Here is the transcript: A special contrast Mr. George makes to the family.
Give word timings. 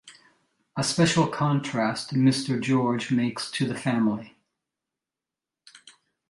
A 0.75 0.83
special 0.83 1.27
contrast 1.27 2.11
Mr. 2.15 2.59
George 2.59 3.11
makes 3.11 3.51
to 3.51 3.67
the 3.67 3.75
family. 3.75 4.35